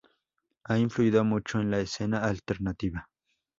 Han 0.63 0.79
influido 0.79 1.23
mucho 1.23 1.59
en 1.59 1.69
la 1.69 1.77
escena 1.77 2.23
"alternativa". 2.25 3.07